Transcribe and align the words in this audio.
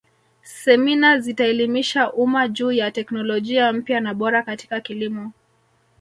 semina 0.63 1.19
zitaelimisha 1.19 2.13
umma 2.13 2.47
juu 2.47 2.71
ya 2.71 2.91
teknolojia 2.91 3.73
mpya 3.73 3.99
na 3.99 4.13
bora 4.13 4.43
katika 4.43 4.79
kilimo 4.81 5.31